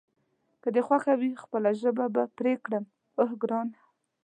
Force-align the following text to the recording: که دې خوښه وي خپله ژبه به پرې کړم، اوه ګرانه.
که 0.61 0.67
دې 0.75 0.81
خوښه 0.87 1.13
وي 1.19 1.31
خپله 1.43 1.69
ژبه 1.81 2.05
به 2.15 2.23
پرې 2.37 2.53
کړم، 2.63 2.85
اوه 3.19 3.33
ګرانه. 3.41 3.79